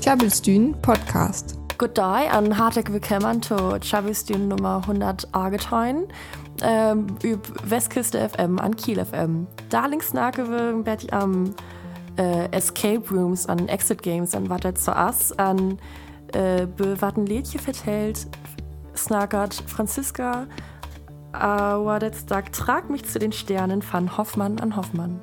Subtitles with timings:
[0.00, 1.58] Tjabelstün Podcast.
[1.78, 6.06] Good day und hartlich willkommen zu Tjabelstün Nummer 100 Argetein.
[6.62, 9.48] Ähm, üb Westküste FM an Kiel FM.
[9.68, 11.56] Da links nakewe werd ich am
[12.18, 15.78] äh, Escape Rooms an Exit Games an wat zu ass an
[16.32, 18.28] äh, bewatten Lädchen vertellt
[18.94, 20.46] snackert Franziska
[21.32, 25.20] sagt trag mich zu den Sternen von Hoffmann an Hoffmann.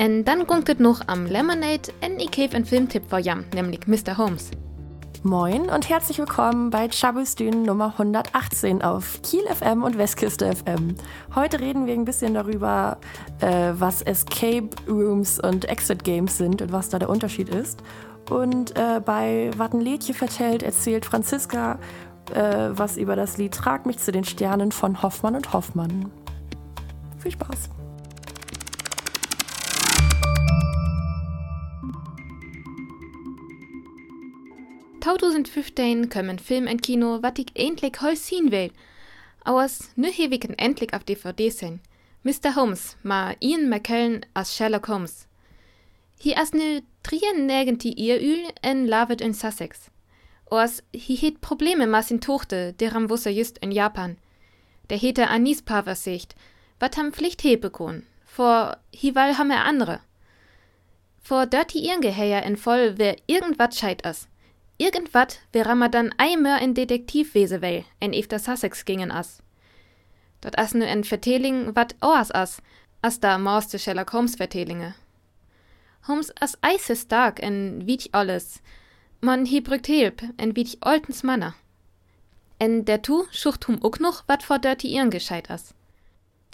[0.00, 4.16] Und dann gunket noch am Lemonade en ich gebe einen Filmtipp vor Jam, nämlich Mr.
[4.16, 4.50] Holmes.
[5.22, 10.94] Moin und herzlich willkommen bei Chabustün Nummer 118 auf Kiel FM und Westküste FM.
[11.34, 12.96] Heute reden wir ein bisschen darüber,
[13.40, 17.82] äh, was Escape Rooms und Exit Games sind und was da der Unterschied ist.
[18.30, 21.78] Und äh, bei Wattenlädchen vertellt erzählt Franziska
[22.32, 26.10] äh, was über das Lied Trag mich zu den Sternen von Hoffmann und Hoffmann.
[27.18, 27.79] Viel Spaß!
[35.10, 38.70] ...2015 kommen Film en Kino, wat ich endlich heul sehen will.
[39.44, 41.80] Auers nu hewigen endlich auf DVD sein.
[42.22, 42.54] Mr.
[42.54, 45.26] Holmes, ma Ian McKellen als Sherlock Holmes.
[46.20, 49.90] Hier as nu 93 Ierül en Lavet in Sussex.
[50.48, 54.16] Ors, hi het Probleme mit sin Tochter, deram wusser just in Japan.
[54.90, 56.36] Der hete Anis Paversicht,
[56.78, 58.06] wat ham Pflicht hebe kun.
[58.24, 60.00] Vor hi wall ham er andere.
[61.20, 64.28] Vor dirty Irngeheier in voll, wer irgendwat scheit as.
[64.80, 69.42] Irgendwat, wer ma dann einmal in Detektivwese well, en efter Sussex gingen as.
[70.40, 72.62] Dort as nu en Verteling wat oas as,
[73.02, 74.94] as da morste Sherlock Holmes Vertelinge.
[76.08, 78.62] Holmes as eise stark en wiet alles,
[79.20, 81.54] man hi brückt hilp, en wie ich oltens Manner.
[82.58, 85.74] En der tu schucht hum ook noch wat vor dirty ihren gescheit as.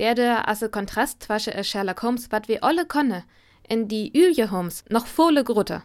[0.01, 3.23] Der der asse Kontrast wasche er Sherlock Holmes wat wir alle konne,
[3.69, 5.85] en die Ülje Holmes noch volle Grutter.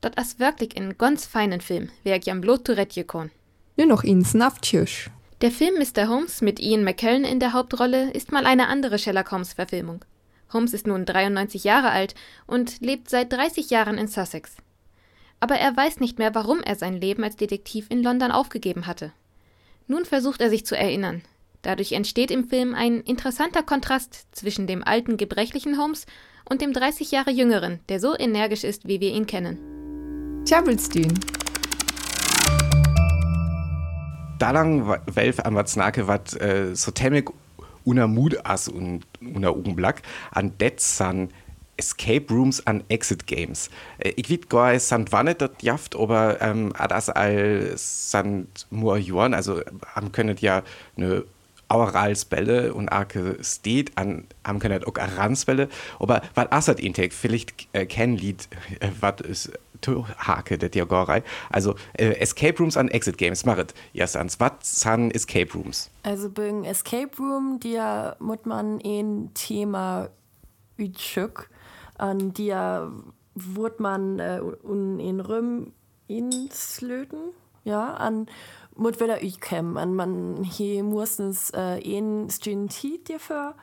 [0.00, 3.30] Dort as wirklich in ganz feinen Film, wer ich am Blut Tourette kon.
[3.76, 5.10] Nur noch ins Nafttisch.
[5.40, 6.08] Der Film Mr.
[6.08, 10.04] Holmes mit Ian McKellen in der Hauptrolle ist mal eine andere Sherlock Holmes Verfilmung.
[10.52, 12.14] Holmes ist nun 93 Jahre alt
[12.46, 14.56] und lebt seit 30 Jahren in Sussex
[15.40, 19.12] aber er weiß nicht mehr, warum er sein Leben als Detektiv in London aufgegeben hatte.
[19.86, 21.22] Nun versucht er sich zu erinnern.
[21.62, 26.06] Dadurch entsteht im Film ein interessanter Kontrast zwischen dem alten, gebrechlichen Holmes
[26.48, 29.77] und dem 30 Jahre jüngeren, der so energisch ist, wie wir ihn kennen.
[30.48, 31.12] Tjabelstein.
[34.38, 37.30] Dalang welf an wat snake wat äh, so temmig
[37.84, 40.00] una Mut as und una Augenblick
[40.30, 41.28] an det san
[41.76, 43.68] Escape Rooms an Exit Games.
[43.98, 47.12] Äh, ich weiß gar nicht, sind wann das jaft, aber ähm, das
[48.10, 49.60] sind nur Joren, also
[49.94, 50.62] haben können ja
[50.96, 51.24] eine
[51.68, 57.84] Auralsbälle und arke steht an haben können auch Aransbälle, aber was asset intake vielleicht äh,
[57.84, 58.48] kennen Lied
[58.80, 59.52] äh, was ist
[59.86, 61.22] Hake der Diagorei.
[61.50, 64.40] Also äh, Escape Rooms an Exit Games machet erstens.
[64.40, 65.90] Was sind Escape Rooms?
[66.02, 70.10] Also beim Escape Room, der muss man ein Thema
[70.78, 71.50] ütschück
[71.96, 72.92] an dir
[73.34, 75.72] wurde man äh, un in Röm
[76.06, 77.32] inslöten
[77.64, 78.26] ja an
[78.76, 83.54] mut wieder kem an man hier mussens äh, in stintit dir für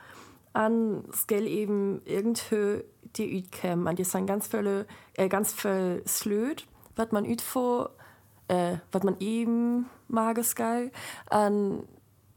[0.56, 2.82] an skell eben irgendhö
[3.16, 7.90] die kem an dir san ganz völle äh, ganz voll slöt wat man üt vor
[8.48, 10.90] äh, wat man eben mages geil
[11.28, 11.82] an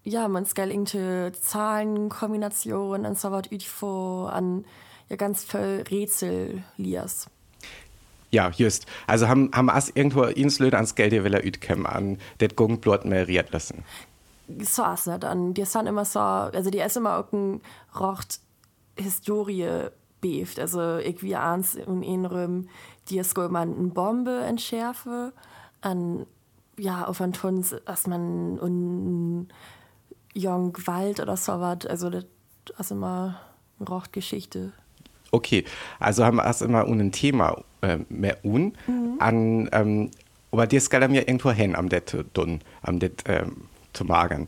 [0.03, 4.65] ja man skell irgende Zahlenkombinationen an so wat üt vor an
[5.09, 7.27] ja ganz voll Rätsel lias.
[8.31, 8.85] Ja, just.
[9.07, 12.79] Also haben, haben as irgendwo Inslöde ans Geld, die will er ütkem an, det Gung
[12.79, 13.83] blot meriert lassen.
[14.61, 15.53] So as nicht an.
[15.53, 17.61] Die sind immer so, also die ist immer auch ein
[17.99, 18.39] Rocht
[18.97, 19.89] Historie
[20.21, 20.59] beeft.
[20.59, 22.69] Also irgendwie eins in einem,
[23.09, 25.33] die ist man eine Bombe entschärfe,
[25.81, 26.25] an,
[26.77, 29.47] ja, auf ein Tons, dass man un
[30.33, 31.85] Jong Wald oder so was.
[31.85, 32.25] Also das
[32.77, 33.39] ist immer
[33.79, 34.73] eine Rocht-Geschichte.
[35.31, 35.63] Okay,
[35.99, 39.15] also haben wir erst immer ein Thema äh, mehr un mhm.
[39.19, 40.11] an ähm,
[40.51, 44.47] aber dir skal mir irgendwo hin am det dun am det ähm, zu magen.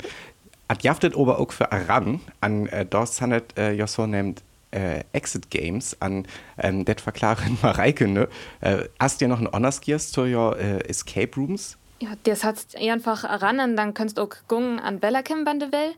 [0.67, 4.41] At jaftet aber auch für Aran an äh, das handelt äh, ja so nennt
[4.71, 6.25] äh, Exit Games an
[6.57, 8.29] ähm, det verklaren Mareike ne.
[8.61, 11.77] Äh, hast dir noch ein Honors Gears zu your äh, Escape Rooms?
[11.99, 15.93] Ja, das hat einfach ran und dann kannst du auch gungen an Bellakem Bande well.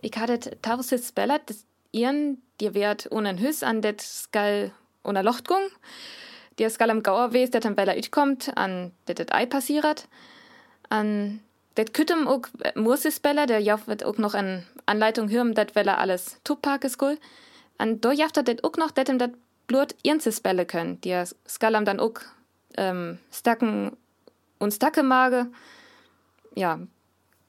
[0.00, 4.72] Ich hatte tausend Bellat, das ihren dir wird unen Hüss an det skal
[5.04, 5.62] una Lochtgung.
[6.58, 10.08] Dir skal am Gauer wes, dat am Bella kommt, an det det Ei passiert.
[10.88, 11.40] An
[11.76, 15.98] det küttem ook Mursis Bella, der jauf wird ook noch an Anleitung hören, dat Welle
[15.98, 17.18] alles Tupak ist cool.
[17.78, 19.30] An do jaftet det ook noch, dat dat
[19.66, 21.00] Blut irnses Bälle können.
[21.00, 22.22] Dir skal am dann ook
[22.76, 23.96] ähm, Stacken
[24.58, 25.46] und Stackemage.
[26.54, 26.78] Ja,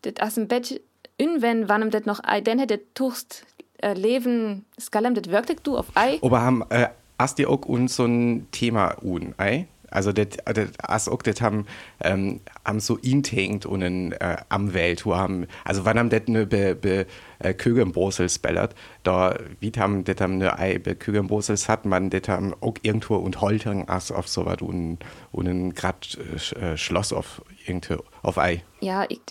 [0.02, 0.82] das ist ein Bett,
[1.18, 3.46] wenn wann das noch ei, dann hätte tust
[3.82, 6.20] äh, Leben, skalem das wirklich du auf Ei.
[6.22, 9.68] Aber haben, äh, hast dir auch uns so ein Thema un, ei?
[9.94, 11.66] Also das, das as auch das haben,
[12.02, 13.82] ähm, haben so intinkt und
[14.14, 17.06] äh, am Welt, wo haben, also wann haben das ne be, be
[17.40, 21.28] äh, Köge in Brüssel spellert, da wie haben das haben ne Ei be Köge in
[21.28, 25.00] Brüssel hat man das haben auch irgendwo und Holtern as auf so was und
[25.32, 26.18] und ein grad
[26.56, 28.64] äh, Schloss auf irgendwo auf Ei.
[28.82, 29.22] Ja, ich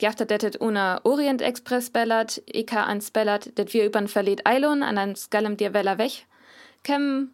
[0.00, 4.84] Gafta det una Orient Express bellert, ich ha an spellert, det wir übern verlet Eilon
[4.84, 6.26] an an Skallem dir Weller weg.
[6.84, 7.30] Kem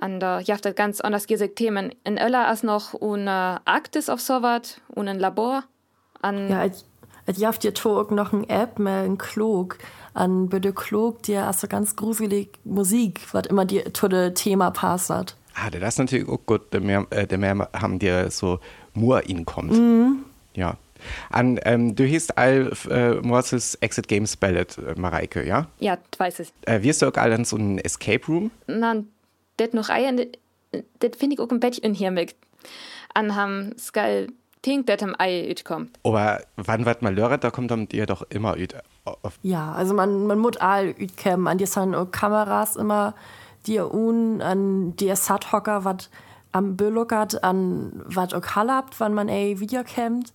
[0.00, 4.20] an der jaftet ganz anders gesig Themen in Öller as noch un uh, Arktis auf
[4.20, 5.64] Sowat un ein Labor
[6.22, 6.84] an Ja, et,
[7.26, 9.78] et jaft dir tog noch ein App mehr ein Klog
[10.14, 15.36] an bitte Klog dir so ganz gruselig Musik, wat immer dir to de Thema passat.
[15.54, 18.60] Ah, das ist natürlich auch gut, der mehr, äh, der mehr haben dir so
[18.94, 19.72] Mur in kommt.
[19.72, 20.24] Mhm.
[20.54, 20.76] Ja.
[21.30, 25.66] An, ähm, du hast all äh, Morses Exit Games Ballad, äh, Mareike, ja?
[25.78, 26.52] ja, das weiß ich.
[26.66, 28.50] Äh, wirst du auch all an so ein Escape Room?
[28.66, 28.96] Na,
[29.60, 32.34] det noch Eier, det finde ich auch ein Bettchen hier mit.
[33.14, 34.28] An ham skal
[34.62, 35.98] ting, det am Ei kommt.
[36.04, 38.74] Aber wann wat mal lört, da kommt dann dir doch immer üt.
[39.04, 41.46] Auf, Ja, also man, man muss all ütkämmen.
[41.46, 43.14] An dir sind Kameras immer,
[43.66, 46.10] die un, an dir Sathocker, wat
[46.52, 50.32] am Bölockert, an wat auch hallabt, wann man ey Video kämmt.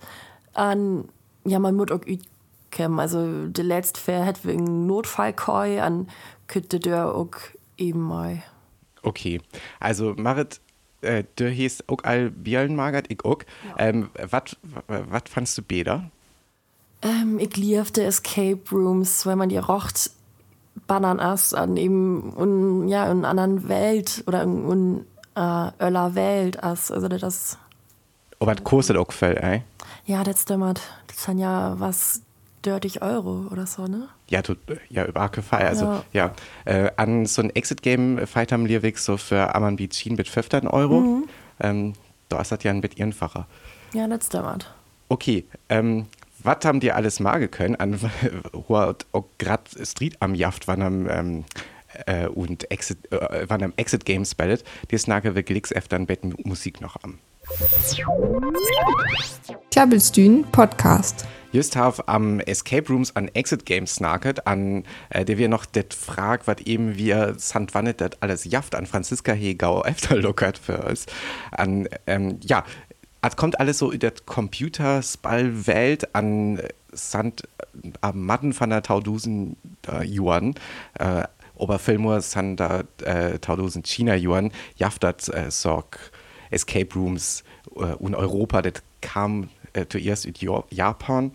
[0.54, 1.10] An,
[1.44, 3.00] ja, man muss auch ütkämmen.
[3.00, 6.08] Also, der letzte Fair hat wegen Notfallkoi, an
[6.48, 7.36] könnte der auch
[7.78, 8.42] eben mal.
[9.06, 9.42] Okay.
[9.80, 10.60] Also, Marit,
[11.02, 12.32] äh, du hast auch all
[12.70, 13.40] magert, ich auch.
[13.78, 14.58] Ähm, wat,
[14.88, 16.10] wat fandst du besser?
[17.02, 20.12] Ähm, ich liebte Escape Rooms, weil man die rocht
[20.88, 25.06] bannern ass an eben un, ja, in einer anderen Welt oder in, in
[25.36, 26.92] äh, öller Welt ass.
[26.92, 27.58] Also das,
[28.40, 29.64] Aber was kostet auch viel, ey?
[30.06, 30.82] ja, das stimmt.
[31.08, 32.22] Das sind ja was
[32.64, 34.10] 30 Euro oder so, ne?
[34.30, 34.58] Ja, tut,
[34.90, 35.68] ja, über Fall.
[35.68, 36.34] Also, ja.
[36.66, 40.68] Äh, an so ein Exit-Game Fight haben wir wirklich so für Amman Beachin mit 15
[40.68, 41.24] Euro.
[41.60, 41.94] Ähm,
[42.30, 43.48] da ist das ja ein bisschen einfacher.
[43.94, 44.74] Ja, das stimmt.
[45.10, 46.08] Okay, ähm,
[46.44, 48.00] was haben die alles magen können an
[49.38, 51.46] grad Street am Jaft wann am ähm,
[52.06, 56.36] äh, und Exit äh, wann am Exit Games spellet, die snage wirklich öfter ein Betten
[56.44, 57.20] Musik noch am.
[59.72, 61.26] Klabbelstühn Podcast.
[61.56, 66.48] Just am Escape Rooms an Exit Games snacket, an äh, der wir noch det frag,
[66.48, 71.06] wat eben wir sant wannet dat alles jaft an Franziska Hegau öfter lockert für uns.
[71.52, 72.66] An, ähm, ja,
[73.22, 77.44] es kommt alles so in der Computerspall-Welt an äh, sant
[77.84, 79.56] äh, am Matten von der Taudusen
[79.88, 80.56] äh, Yuan.
[81.00, 81.24] Äh,
[81.56, 86.12] Oberfilmur sind da äh, Taudusen China Yuan, jaft dat äh, sorg
[86.52, 87.46] Escape Rooms
[87.78, 90.34] äh, und Europa, das kam äh, zuerst in
[90.70, 91.32] Japan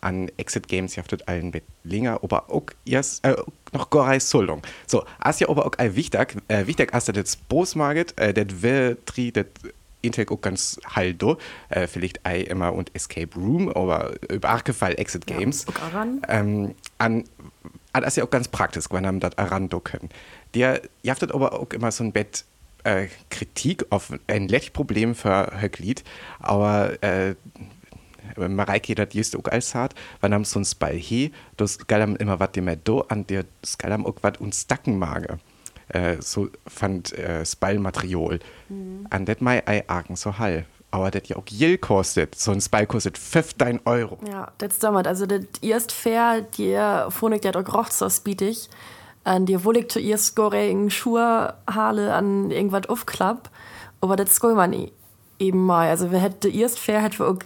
[0.00, 3.36] an Exit Games jaftet allen mit länger, aber auch erst äh,
[3.72, 4.62] noch Gorei Soldung.
[4.86, 8.98] So, as ja aber auch ein wichtig, äh, wichtig as das Bosmarket, äh, das will
[9.06, 9.46] tri das
[10.00, 11.38] Intel auch ganz haldo,
[11.70, 15.66] äh, vielleicht ei immer und Escape Room, aber über Archefall Exit Games.
[15.66, 16.22] auch Aran.
[16.28, 17.24] ähm, an,
[17.92, 20.10] an das ist ja auch ganz praktisch, wenn man das Arando können.
[20.54, 22.44] Der jaftet aber auch immer so ein Bett
[22.84, 26.04] äh, Kritik auf ein letztes Problem für Höcklied,
[26.38, 27.34] aber äh,
[28.36, 32.40] Mareike das just auch als hat, wenn am so ein Spall he, das galam immer
[32.40, 35.38] wat dem do an der skalam auch wat uns stacken mage.
[35.88, 38.40] Äh, so fand äh, Spallmaterial.
[39.10, 40.66] An det mai ei argen so hall.
[40.90, 42.34] Aber das ja auch Geld kostet.
[42.34, 44.18] So ein Spall kostet 15 Euro.
[44.26, 45.06] Ja, das stimmt.
[45.06, 46.78] Also das erst fair, die
[47.10, 48.68] Phonik der doch rocht so spietig.
[49.24, 53.50] An dir wohl ich zuerst gore in Schuhe Halle an irgendwas aufklapp.
[54.00, 54.92] Aber das soll man e-
[55.38, 55.88] eben mal.
[55.88, 57.38] Also wir hätte erst fair hätte wir auch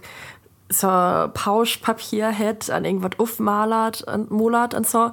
[0.73, 0.87] so
[1.33, 5.11] Pauschpapier hätte an irgendwas aufmalert und molert und so.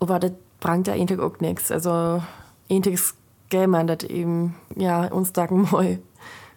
[0.00, 1.70] Aber das bringt ja eigentlich auch nichts.
[1.70, 2.22] Also
[2.70, 3.00] eigentlich
[3.48, 5.98] gäbe man das eben, ja, uns sagen mal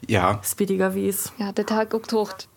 [0.08, 1.32] Ja, speediger wie es.
[1.38, 2.48] Ja, der Tag auch tocht.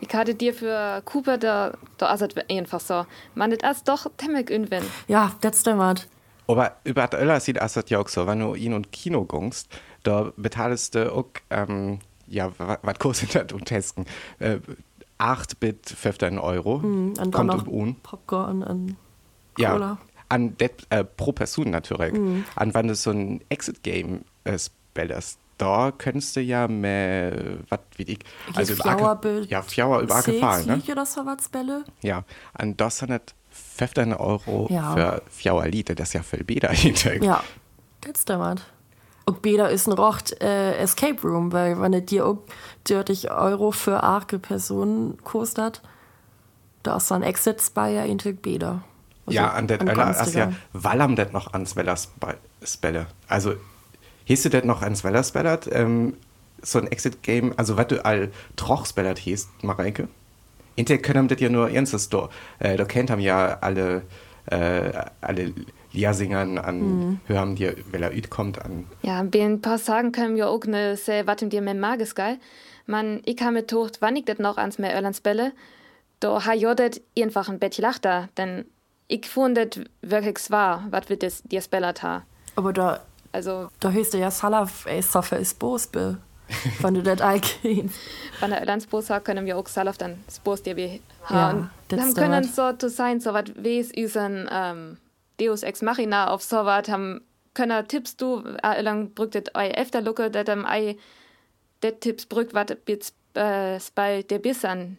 [0.00, 3.04] Ich hatte dir für Cooper, da, da ist es einfach so.
[3.34, 4.84] Man, das ist doch temmig irgendwann.
[5.08, 6.08] Ja, das stimmt.
[6.46, 9.68] Aber über das Öller sieht das ja auch so, wenn du in und Kino gungst,
[10.04, 14.06] da bezahlst du auch, ähm, ja, wa- was kostet das und testen?
[14.38, 14.58] Äh,
[15.18, 16.76] 8 Bit 15 Euro.
[16.76, 17.96] Und dann Kommt noch um.
[17.96, 18.96] Popcorn und
[19.58, 19.72] Ja.
[19.72, 19.98] Cola.
[20.30, 22.14] An det, äh, pro Person natürlich.
[22.54, 28.02] An wenn du so ein Exit-Game äh, spellst, da könntest du ja mehr, was wie
[28.04, 28.18] ich,
[28.54, 28.84] also über
[29.48, 30.82] ja, Fjauer über Gefallen, ne?
[30.92, 31.84] oder so was Bälle.
[32.02, 34.94] Ja, an das sind nicht 15 Euro Ja.
[34.94, 36.72] für Fjauer Lied, das ist ja viel besser.
[37.24, 37.42] Ja,
[38.02, 38.64] das stimmt.
[39.28, 42.38] Auch beder ist ein Rocht äh, Escape Room, weil wenn es dir auch
[42.84, 45.82] 30 Euro für arge Personen kostet,
[46.82, 48.82] da ist dann Exit ja in beder.
[49.26, 53.06] Also, ja, an der Öller ja, wallam det noch ans Wellerspelle.
[53.28, 53.54] Also,
[54.24, 55.60] hieß du das noch ans Wellerspelle?
[55.72, 56.14] Ähm,
[56.62, 60.08] so ein Exit-Game, also was du all Trochspellert hieß, Mareike?
[60.76, 64.02] Intel können das ja nur ernstes, da, äh, da kennt haben ja alle,
[64.46, 65.52] äh, alle
[65.92, 67.20] Leersingern an mhm.
[67.26, 68.86] hören dir, weil er kommt an.
[69.02, 72.38] Ja, ein paar sagen können wir auch ne se wat dir mehr mages geil.
[72.86, 75.52] Man, ich habe tocht, wann ich das noch ans mehr Irlandsbälle,
[76.20, 78.64] da ha jodet einfach ein Bett lachter, denn
[79.08, 82.22] ich fand das wirklich wahr, was wird das dir spellert ha.
[82.56, 83.00] Aber da,
[83.32, 86.18] also, da hörst du ja Salaf, ey, Soffe ist Bosbe.
[86.80, 87.94] Wenn du das eingehst.
[88.40, 91.70] Wenn der Irlandsbos hat, können wir auch Salaf dann Bos dir wie haben.
[91.90, 94.96] Ja, dann können so zu sein, so was wie es unseren, ähm,
[95.40, 97.20] Deus ex machina auf sowas haben
[97.54, 100.96] könner Tipps du äh, lang brückt ei efter Lucke dat am ei
[101.82, 104.98] det Tipps brückt wat bis äh, bei der bis an.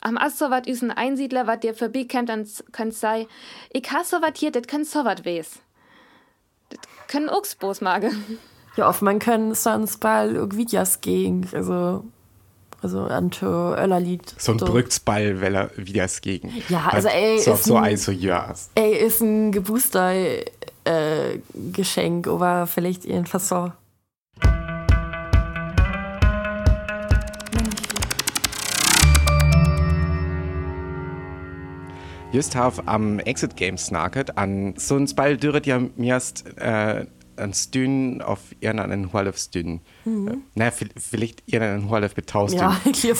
[0.00, 3.28] Am as so wat üsen Einsiedler wat dir verbi kennt dann könnt sei.
[3.72, 5.62] Ich has so wat hier dat könnt so wat wes
[6.72, 8.10] dat können Ochsbos mage
[8.76, 12.04] ja oft man können sonst bei Videos gegen also
[12.82, 14.66] also Anto Öllerlied so ein so.
[14.66, 18.52] Brücksball weil er wieder es gegen ja also ey, so, ist so ein, so, ja.
[18.74, 21.38] ey, ist ein Gebooster äh,
[21.72, 23.72] Geschenk aber vielleicht jedenfalls so
[32.32, 37.04] Just have am Exit Games snacket an so ein Ball dürret ja mirst äh,
[37.42, 39.80] ein Stün auf irgendeinen Horlöfstün.
[40.04, 40.42] Mhm.
[40.54, 42.54] Na, vielleicht irgendeinen Horlöf betaust.
[42.54, 43.12] Ja, ich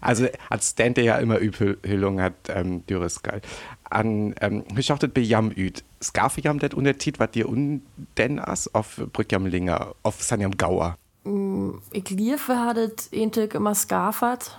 [0.00, 3.40] Also, als Stand ja immer Übhüllung hat, ähm, dürres geil.
[3.84, 5.84] An, ähm, ich schaue bei Jam üt.
[6.02, 10.96] Scarfe Jam det Untertit, was dir unten as auf Brückjam Linger, auf Sanjam Gauer.
[11.24, 14.58] Mm, ich liebe, hattet Intik immer Scarfat.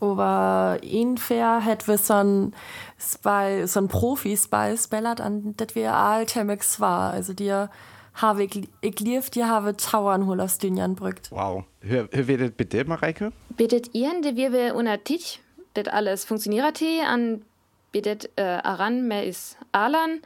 [0.00, 2.54] Aber infair hat wir so ein,
[2.98, 7.12] so ein Profi-Spy spellert an, das wir all Chemex war.
[7.12, 7.70] Also, dir
[8.14, 11.30] habe ich, ich lief die habe Tauern hol aus Dünjan brückt.
[11.30, 11.64] Wow.
[11.80, 13.32] Hör, hör werdet bitte, Mareike?
[13.56, 15.40] Bittet ihr, de wir wir unter Tisch,
[15.74, 17.42] das alles funktioniert an
[17.94, 20.20] bittet äh, aran, mehr ist Alan.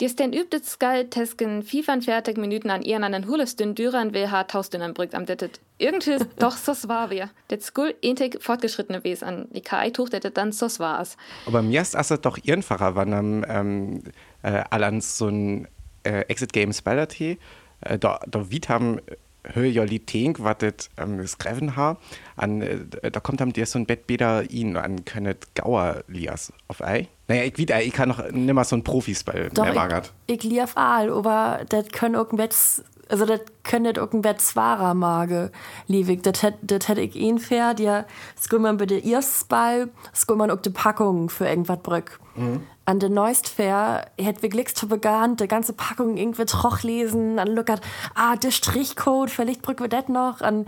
[0.00, 4.14] Die ist denn übt es geil, tesken 45 Minuten an ihren an den Hulestün Düran
[4.14, 5.60] will ha tausendern brückt am dettet.
[5.76, 7.28] Irgendwie doch sos war wir.
[7.50, 11.16] Det Skull entig fortgeschrittene Wes an die KI tucht dettet dann sos war's.
[11.46, 14.02] Aber mir ist das doch einfacher, wann am ähm,
[14.42, 15.68] äh, Alan so ein
[16.04, 17.38] äh, Exit Games Ballertee
[17.80, 19.00] äh, da, da wit haben
[19.42, 21.96] Höjolität, was das ähm, geschrieben ha
[22.36, 26.52] an äh, da kommt am dir so ein Bett beder ihn an könnet Gauer lias
[26.68, 27.08] auf ei.
[27.28, 29.66] Naja ich wieder ich kann noch nimmer so ein Profis bei Doch,
[30.26, 35.50] ich, ich lief all aber das können irgendwas also das könntet irgendwas zwarer mage
[35.86, 38.06] liewig das hätte das hätte ich ihn fair dir
[38.40, 42.20] skul man bitte ihr Ball skul man auch die Packung für irgendwas brück.
[42.36, 42.62] Mhm.
[42.84, 47.38] An den neuest fair het wir glicks zu begann der ganze Packung irgendwie troch lesen.
[47.38, 47.80] An lookert
[48.14, 50.40] ah der Strichcode vielleicht brück wir dat noch.
[50.40, 50.66] An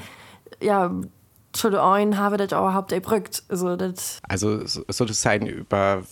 [0.61, 0.91] ja
[1.65, 6.03] ein habe das überhaupt erbrückt also das also so das sein über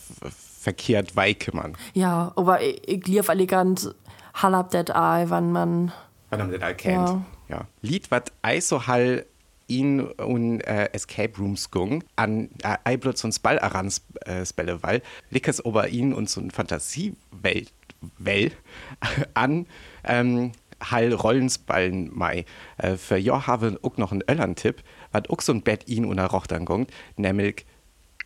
[0.61, 1.17] verkehrt
[1.55, 3.95] man ja aber ich, ich lief elegant
[4.35, 5.93] halb dat wann man
[6.31, 7.25] wann man kennt ja.
[7.49, 7.67] ja.
[7.83, 9.27] Lied wat eiso hall
[9.71, 15.03] ihn und äh, Escape Rooms gung an äh, Eiblutz und Ball arans äh, Spelle weil
[15.31, 17.73] Lickers ober ihn und so ein Fantasiewelt
[18.19, 18.51] well
[19.35, 19.67] an
[20.05, 22.45] ähm, Hall Rollensballen mai
[22.79, 24.83] äh, für Jo habe auch noch einen Öllern-Tipp
[25.13, 27.65] wat auch so ein Bett ihn und Rochtern gungt nämlich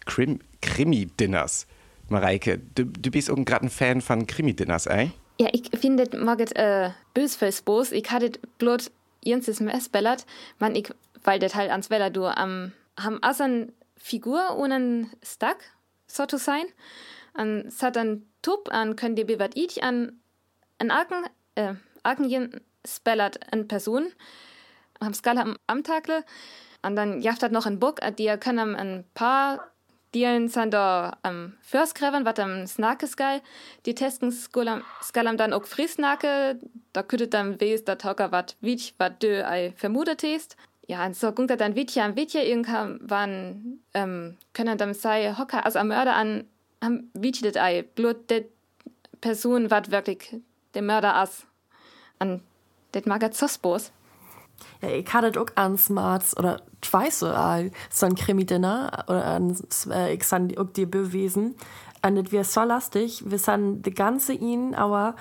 [0.07, 1.67] Krim Krimi Dinners
[2.09, 6.17] Mareike du, du bist auch gerade ein Fan von Krimi Dinners ey ja ich finde
[6.17, 8.91] mag äh, bös fürs Bos ich hatte blut
[9.23, 10.27] Jenses Messbellert
[10.59, 10.91] man ich
[11.25, 15.65] weil der Teil ans Weller du am ham as an Figur ohne Stack
[16.07, 16.65] so zu sein.
[17.33, 20.21] An hat an Tup an können dir bewert ich an
[20.79, 21.25] an Aken
[21.55, 24.13] äh, Aken spellert an Person.
[25.01, 26.25] Am Skala am Amtagle
[26.83, 29.71] an dann jacht hat noch ein Bock dir können ein paar
[30.15, 33.43] Dielen sind da am Firstgrävern, was am Snakes geil.
[33.85, 36.61] Die testen Skalam dann auch Friesnake,
[36.93, 40.57] da könnte dann wes, da Tauker wat, wie ich wat dö ei vermutet ist.
[40.87, 45.67] Ja so gungt er dann wit am wit irgendwann wann ähm, können dann sei hocker
[45.67, 46.45] as am mörder an
[46.81, 47.83] am wit ei.
[47.83, 48.45] Blut de
[49.21, 50.37] person wat wirklich
[50.75, 51.47] de mörder ass
[52.19, 52.41] an
[52.93, 53.91] det mag zosbos
[54.83, 59.57] ja ich hattet ook an smarts oder schweiße all so ein krimidinner oder an
[59.91, 61.55] äh, ich san die dir bewesen
[62.03, 65.15] an net wir so lastig wir san de ganze ihn aber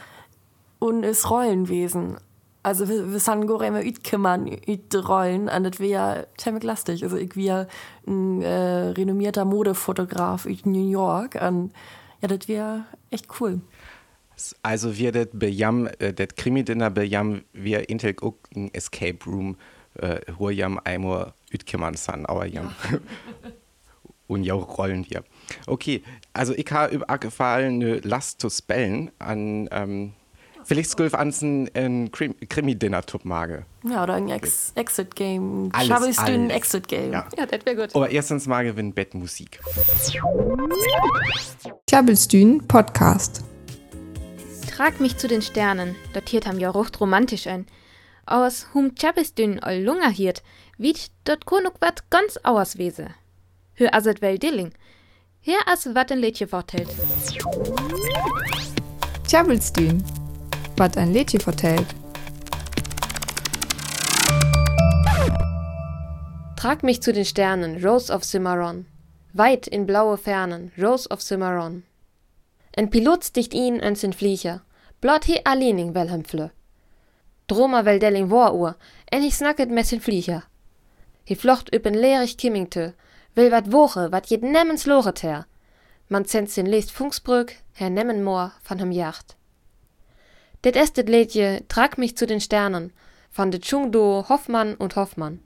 [0.80, 2.18] un is rollenwesen
[2.64, 7.04] also wir, wir sind gar immer kümmern, ut Rollen, und das wäre ziemlich lustig.
[7.04, 7.68] Also ich wäre
[8.08, 11.74] ein äh, renommierter Modefotograf in New York und
[12.22, 13.60] ja, das wäre echt cool.
[14.62, 19.58] Also wir das bejam, äh, das Krimi-Dinner bejam, wir intel auch ein Escape Room,
[19.96, 22.74] äh, wo jam einmal ütkümmern san, aber jam.
[22.92, 23.00] Ja.
[24.28, 25.24] und ja rollen hier.
[25.68, 30.14] Okay, also ich habe übergefallen eine Last zu spellen an ähm,
[30.64, 33.66] vielleicht Skulf Ansen ein Krimi-Dinner-Tup mage.
[33.84, 35.70] Ja, oder ein Ex Exit-Game.
[35.74, 37.12] Alles, ein Exit-Game.
[37.12, 37.96] Ja, ja das wäre gut.
[37.96, 39.60] Aber erstens mal gewinnt Bettmusik.
[41.88, 43.44] Klabbelstühn Podcast.
[44.76, 47.68] Trag mich zu den Sternen, datiert haben ja rucht romantisch ein.
[48.26, 50.42] Aus hum Tjabelstühn all Lunger hiert,
[50.80, 53.10] wie dort konuk wat ganz auerswese.
[53.76, 54.74] Hör aset well dilling.
[55.42, 56.90] Hier as wat ein Lädchen vertellt.
[59.28, 60.04] Tjabelstühn
[60.76, 61.86] was ein Lädchen vertellt.
[66.56, 68.88] Trag mich zu den Sternen, Rose of Cimarron.
[69.34, 71.84] Weit in blaue Fernen, Rose of Cimarron.
[72.76, 74.62] En Pilot sticht ihn en sin Fliecher,
[75.00, 76.50] blot he alleening Wilhelm flö.
[77.48, 78.76] Droma wel delling Woruhr,
[79.12, 80.44] en ich snacket met sin Fliecher.
[81.24, 82.94] He flocht üben leerig Kimmingtö,
[83.36, 85.46] will wat woche, wat jed nemmens loret her.
[86.10, 89.36] Man zennt sin lest Funksbrück, Herr Nemmenmoor van hem Jacht.
[90.64, 92.92] Det estet Lädje Trag mich zu den Sternen
[93.30, 95.40] von de Chungdo Hoffmann und Hoffmann.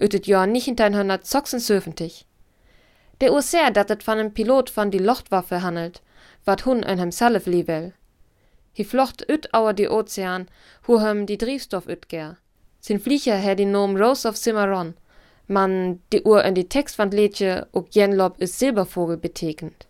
[0.00, 2.26] Ötet ja nicht in dein Hörner zoxensöfentig.
[3.20, 6.02] Der Urser, dat et von em Pilot von die Lochtwaffe handelt,
[6.44, 7.92] wat hun einem Salefli will.
[8.76, 10.48] Hi flocht üt auer die Ozean,
[10.86, 12.36] hu hem die Triebstoff üt ger.
[12.80, 14.94] Sin Fliecher her die Nom Rose of Cimarron,
[15.46, 19.86] man die Uhr in die Textwand lädje, ob Jenlob is Silbervogel betekend.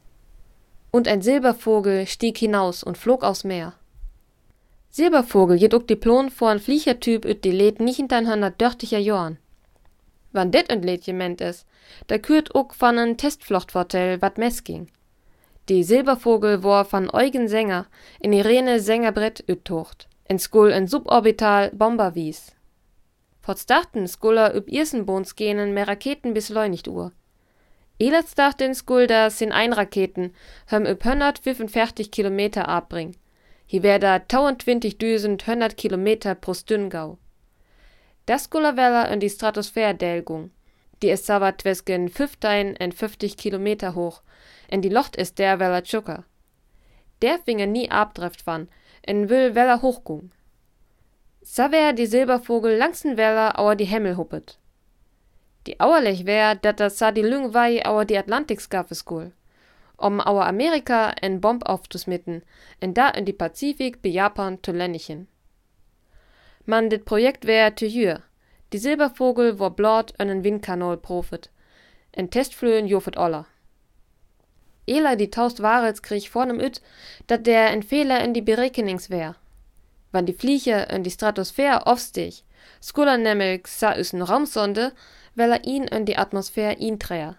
[0.90, 3.75] Und ein Silbervogel stieg hinaus und flog aufs Meer.
[4.90, 8.26] Silbervogel jedoch die Plon vor ein Fliechertyp üt die Läd nicht in dein
[8.59, 9.38] dörtiger Jorn.
[10.33, 11.64] Wann det ein Lädjement is,
[12.09, 14.89] da kürt ook von ein Testflochtvortel wat mess ging.
[15.71, 17.87] Die Silbervogel war von Eugen Sänger
[18.19, 22.56] in Irene Sängerbrett üttocht, in Skull in Suborbital Bomber wies.
[23.41, 27.13] Forts dachten Skuller üb Irsenbons genen mehr Raketen bis leunigt Uhr.
[28.00, 30.35] Elats dachte in Skull, dass sin ein Raketen
[30.67, 33.15] höm üb 145 Kilometer abbring
[33.71, 37.19] Hi wär 22.100 Kilometer pro Stündgau.
[38.26, 40.50] Das skulle vara in die Stratosphärdelgung.
[41.00, 44.23] Die ist aber zwischen 15 und 50 Kilometer hoch,
[44.73, 46.25] und die Locht ist der Weller Zucker.
[47.23, 48.69] Der finger nie abdreft van,
[49.02, 50.30] en will Weller hochgung.
[51.43, 54.59] Sa wär die Silbervogel langsten Weller auer die Hemmel huppet.
[55.67, 59.33] Die auerlich wär, dat das sa die Lüng wei auer die Atlantik skul
[60.00, 62.43] om our Amerika en Bomb aufzusmitten,
[62.80, 65.28] en da in die Pazifik bei Japan zu lennichen.
[66.65, 68.23] Man dit Projekt wär zu jür.
[68.73, 71.50] Die Silbervogel war blot einen Windkanal profit.
[72.13, 73.47] En Testflöhen jofet oller.
[74.90, 76.82] Ela die taust Warels krieg vornem üt,
[77.28, 79.36] dat der ein Fehler in die Berekenings wär.
[80.10, 82.44] Wann die Flieche in die Stratosphäre aufstich,
[82.82, 84.92] skuller nämlich sa üsen Raumsonde,
[85.36, 87.36] weil er ihn in die Atmosphäre ihn träer.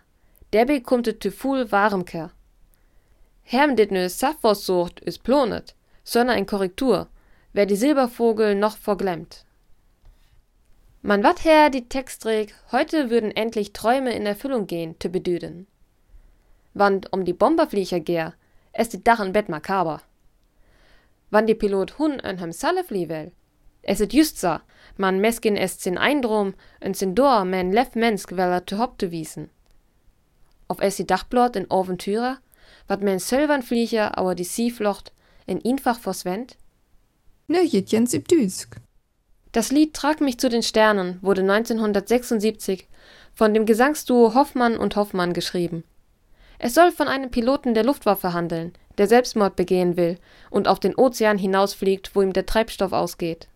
[0.54, 2.32] Der bekommt zu full Warmker.
[3.44, 7.08] Herm dit nö Saphos sucht, is plonet, sondern ein Korrektur,
[7.52, 9.44] wer die Silbervogel noch verglemmt.
[11.02, 15.68] Man wat her die Textrig, heute würden endlich Träume in Erfüllung gehen, te bedüden.
[16.74, 18.34] Wann um die Bomberfliecher gär,
[18.72, 20.02] es die Dach Bett makaber.
[21.30, 23.32] Wann die Pilot hun an hem Salefli will,
[23.84, 24.58] es ist just so,
[24.98, 26.54] man meskin es zin Eindrom
[26.84, 29.50] und zin Dor men lef mensk weller te hop te wiesen.
[30.68, 32.38] Auf es die Dachblot in Aventürer,
[32.88, 35.12] wat men selvan Fliecher auer die Sieflocht
[35.48, 36.58] in einfach verswendt?
[37.48, 38.78] Ne, Jens Düsk.
[39.52, 42.88] Das Lied Trag mich zu den Sternen wurde 1976
[43.34, 45.84] von dem Gesangsduo Hoffmann und Hoffmann geschrieben.
[46.64, 50.20] Es soll von einem Piloten der Luftwaffe handeln, der Selbstmord begehen will
[50.52, 53.48] und auf den Ozean hinausfliegt, wo ihm der Treibstoff ausgeht.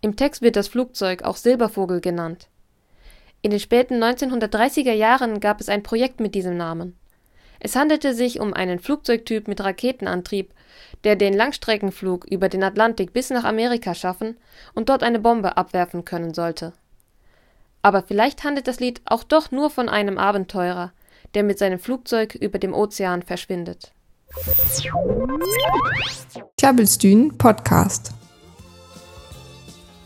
[0.00, 2.48] Im Text wird das Flugzeug auch Silbervogel genannt.
[3.42, 6.96] In den späten 1930er Jahren gab es ein Projekt mit diesem Namen.
[7.60, 10.54] Es handelte sich um einen Flugzeugtyp mit Raketenantrieb,
[11.04, 14.38] der den Langstreckenflug über den Atlantik bis nach Amerika schaffen
[14.72, 16.72] und dort eine Bombe abwerfen können sollte.
[17.82, 20.94] Aber vielleicht handelt das Lied auch doch nur von einem Abenteurer,
[21.34, 23.92] der mit seinem Flugzeug über dem Ozean verschwindet.
[26.58, 28.12] Klabbelstühn Podcast.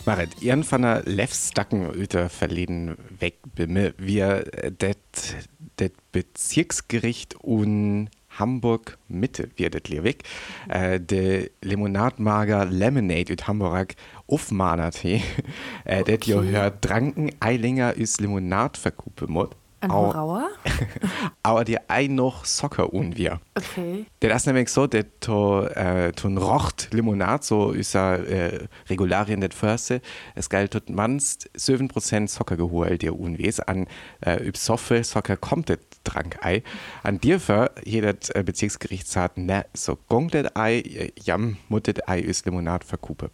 [0.04, 4.98] Marit, ihren von der Lefstacken über verleden weg, wir äh, det
[5.78, 8.08] det Bezirksgericht und
[8.38, 10.22] Hamburg Mitte wird Lewig.
[10.68, 13.94] Äh, de Limonadmager Lemonade ut Hamburg
[14.26, 15.22] aufmanert he.
[15.84, 16.04] Äh, okay.
[16.04, 19.56] Det jo hört Dranken Eilinger is Limonad verkupe mod.
[19.80, 20.48] Ein Horauer?
[21.42, 23.40] Aber die ein noch Socker un wir.
[23.54, 24.06] Okay.
[24.20, 29.40] Das ist nämlich so, dass to, äh, to rocht Limonad, so ist er äh, Regularien
[29.40, 30.00] det Förste.
[30.34, 33.86] Es galt tot manst 7% Socker geholt, der unwes an
[34.20, 36.62] äh, üb Soffe Socker kommt det Trank ei.
[37.02, 42.46] An dir für jedes äh, Bezirksgerichtsrat ne so gonglet ei, äh, jam muttet ei ist
[42.46, 43.30] Limonad verkupe.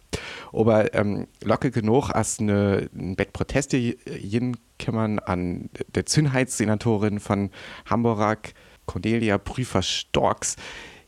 [0.51, 7.49] Aber ähm, locke genug als ne Bett Proteste jen kümmern an der Zünheitssenatorin von
[7.85, 8.53] Hamburg,
[8.85, 10.57] Cornelia Prüfer-Storks.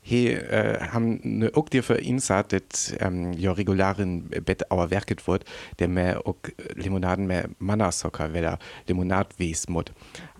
[0.01, 5.27] He äh, haben ne auch für ihn sagt, dass ähm, ja regularen Bett aber werket
[5.27, 5.45] wird,
[5.79, 6.35] der mehr auch
[6.75, 9.91] Limonaden mehr Mannersocker, weil er Limonad wes mut.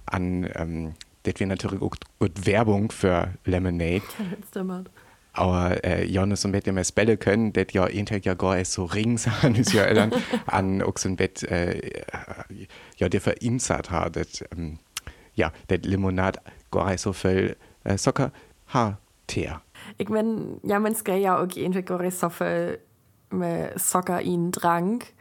[0.05, 0.93] An ähm,
[1.23, 4.03] das wir natürlich auch Werbung für Lemonade.
[5.37, 9.27] Aber äh, Jonas und Bett mehr spellen können, das ja Tag ja gar so rings
[9.41, 10.11] an ist ja dann
[10.47, 12.03] an Ochsen Bett äh,
[12.97, 13.21] ja der
[13.59, 14.79] sagt hat, das ähm,
[15.35, 16.39] ja, das Limonade
[16.71, 18.31] gar so viel äh, Socker
[18.73, 19.61] ha Teer.
[19.97, 21.47] Ich mein, ja, man skal ja auch
[21.85, 22.79] gar so viel
[23.75, 25.13] Socker in Trank.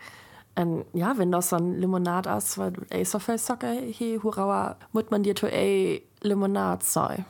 [0.56, 4.76] Und ja, wenn das so ein Limonade ist, weil ey, so viel Socker hier, hurra,
[4.92, 7.24] muss man dir to ey Limonade sein.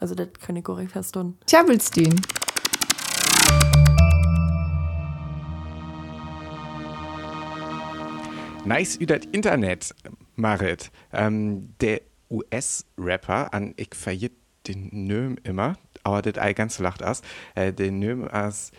[0.00, 1.36] Also das kann ich gar nicht verstehen.
[1.46, 2.20] Tjabelstein.
[8.64, 9.94] Nice über das Internet,
[10.36, 10.90] Marit.
[11.12, 14.32] Ähm, der US-Rapper, an ich verliert
[14.66, 17.22] den Nöm immer, aber das ei ganz lacht aus,
[17.54, 18.72] äh, den Nöm als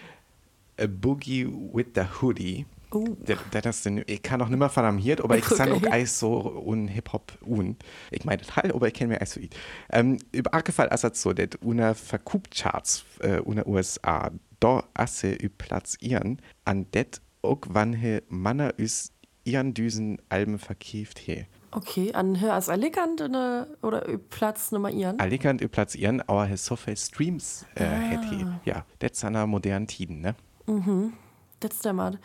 [0.79, 2.65] A Boogie with the Hoodie.
[2.93, 3.15] Uh.
[3.19, 5.55] Das, das ist den, ich kann nimmer von am Hirt, aber ich okay.
[5.55, 7.77] kann auch eis so un Hip-Hop un.
[8.11, 9.55] Ich meine Teil, aber ich kenne mir eis so it.
[9.91, 15.57] Ähm, über Arkefall ist das so, dass una Verkubcharts äh, una USA, da asse üb
[15.57, 19.11] Platz ihren, an det auch wann he Manner is
[19.43, 21.45] ihren Düsen Alben verkieft he.
[21.71, 25.19] Okay, an hör als Alicant oder, oder Platz Nummer ihren?
[25.19, 28.29] Alicant üb Platz ihren, aber he so viel Streams äh, ah.
[28.29, 28.45] he.
[28.65, 30.35] Ja, das ist an modernen Tiden, ne?
[30.67, 31.13] Mhm.
[31.61, 32.19] Das stimmt.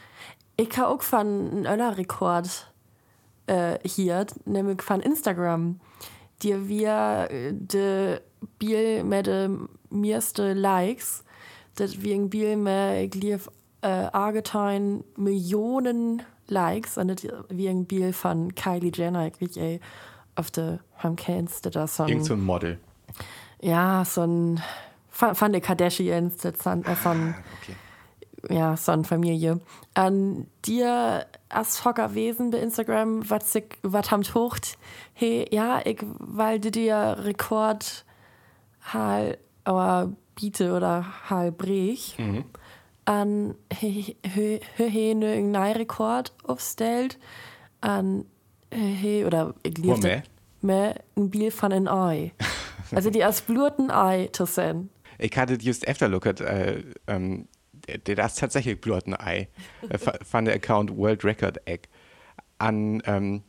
[0.58, 2.72] Ich habe auch von einen anderen Rekord
[3.46, 5.80] äh, hier, nämlich von Instagram,
[6.42, 8.20] die wir de
[8.58, 11.24] Biel mit den meisten Likes,
[11.74, 13.42] das wir ein Biel mit, glaube,
[13.82, 19.80] äh, Argentine Millionen Likes und das wie ein Biel von Kylie Jenner, ich weiß ey,
[20.36, 22.08] auf der, haben kennst du das so ein...
[22.08, 22.78] Irgend so ein Model.
[23.60, 24.62] Ja, so ein,
[25.10, 27.76] von, von den Kardashians, das von, äh, von ah, okay
[28.50, 29.60] ja, so eine Familie.
[29.94, 34.78] An dir als Hocker Wesen bei Instagram, was ich, was hamt hocht,
[35.14, 38.04] hey, ja, ich, weil du dir Rekord
[38.92, 42.44] hal, aber biete oder hal brech, mhm.
[43.04, 47.18] an, he, he, he, he, ne, Rekord aufstellt,
[47.80, 48.26] an,
[48.72, 50.22] he, oder, ich liebe,
[50.62, 52.32] mehr ein Bild von ein Ei.
[52.94, 54.90] also die als bluten Ei zu sehen.
[55.18, 57.48] Ich hatte just efter looked, äh, ähm,
[58.04, 59.48] das ist tatsächlich bloß ein Ei,
[59.88, 61.88] äh, von der Account World Record Egg.
[62.58, 63.42] An ähm,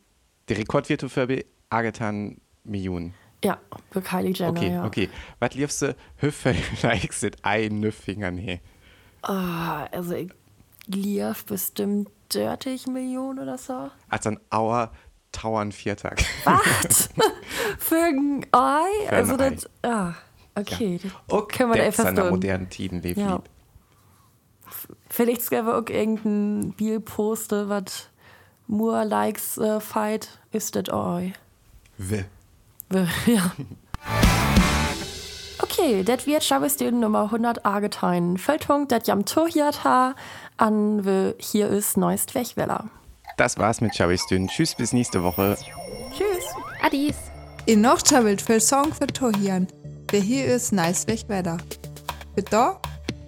[0.48, 3.14] der Rekord wird für Agetan Millionen.
[3.44, 3.58] Ja,
[3.90, 4.84] für Kylie Jenner, okay, ja.
[4.84, 8.58] Okay, was liefst du Hüffe likes it ein Fingern her?
[9.22, 10.30] Oh, also ich
[10.86, 13.90] lief bestimmt 30 Millionen oder so.
[14.08, 14.90] Also ein Auer
[15.32, 16.24] Tauern Viertag.
[16.44, 17.10] Was?
[17.78, 19.06] für ein Ei?
[19.08, 19.88] Für also ein das, Ei.
[19.88, 20.14] ah,
[20.54, 21.00] okay.
[21.02, 21.10] Ja.
[21.10, 22.30] Das okay, kann man das einfach so.
[22.30, 23.18] modernen Tiden lebt.
[23.18, 23.42] Ja.
[25.10, 28.08] Vielleicht gäbe auch irgendein Bild poste, was
[28.66, 31.32] more likes uh, fight ist das oi.
[31.96, 32.24] W.
[32.90, 33.52] W, ja.
[35.60, 38.36] Okay, das wird Schabestin Nummer 100 Argetein.
[38.36, 40.14] Feldpunkt, das jam Tohiat ha,
[40.56, 42.88] an w hier ist neust Wechweller.
[43.36, 44.48] Das war's mit Schabestin.
[44.48, 45.56] Tschüss, bis nächste Woche.
[46.10, 46.44] Tschüss.
[46.82, 47.16] Adis.
[47.66, 49.68] In noch Schabelt für Song für Tohian.
[50.10, 51.58] Wer hier ist neist Wechweller.
[52.34, 52.76] Bitte?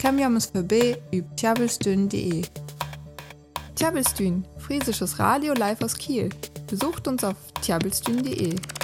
[0.03, 2.43] Kam jammes verbe üb tjabelstün.de.
[3.77, 6.31] Tjabelstün, friesisches Radio live aus Kiel.
[6.71, 8.80] Besucht uns auf tjabelstün.de.